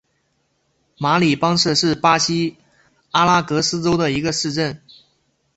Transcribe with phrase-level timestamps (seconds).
[0.97, 2.57] 马里邦杜是巴西
[3.11, 4.81] 阿拉戈斯州的一个市镇。